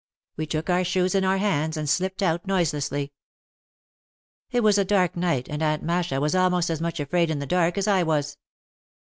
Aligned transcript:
We 0.35 0.47
took 0.47 0.67
our 0.71 0.83
shoes 0.83 1.13
in 1.13 1.23
our 1.23 1.37
hands 1.37 1.77
and 1.77 1.87
slipped 1.87 2.23
out 2.23 2.47
noiselessly. 2.47 3.13
It 4.49 4.61
was 4.63 4.79
a 4.79 4.83
dark 4.83 5.15
night 5.15 5.47
and 5.47 5.61
Aunt 5.61 5.83
Masha 5.83 6.19
was 6.19 6.33
almost 6.33 6.71
as 6.71 6.81
much 6.81 6.99
afraid 6.99 7.29
in 7.29 7.37
the 7.37 7.45
dark 7.45 7.77
as 7.77 7.87
I 7.87 8.01
was. 8.01 8.39